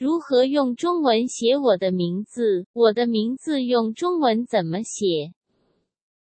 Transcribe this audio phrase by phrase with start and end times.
[0.00, 5.34] 如何用中文写我的名字我的名字用中文怎么写？